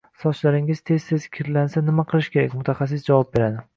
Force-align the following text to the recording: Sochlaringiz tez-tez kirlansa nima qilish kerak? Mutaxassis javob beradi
Sochlaringiz 0.21 0.79
tez-tez 0.91 1.27
kirlansa 1.39 1.85
nima 1.91 2.07
qilish 2.15 2.33
kerak? 2.37 2.57
Mutaxassis 2.63 3.07
javob 3.11 3.31
beradi 3.37 3.67